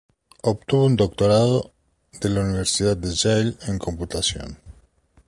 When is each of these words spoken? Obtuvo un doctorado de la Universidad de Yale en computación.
Obtuvo 0.41 0.85
un 0.85 0.95
doctorado 0.95 1.73
de 2.19 2.29
la 2.29 2.41
Universidad 2.41 2.97
de 2.97 3.11
Yale 3.13 3.55
en 3.67 3.77
computación. 3.77 4.57